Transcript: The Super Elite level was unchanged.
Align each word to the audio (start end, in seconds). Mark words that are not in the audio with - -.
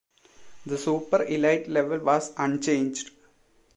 The 0.65 0.79
Super 0.79 1.25
Elite 1.25 1.67
level 1.69 1.99
was 1.99 2.33
unchanged. 2.35 3.11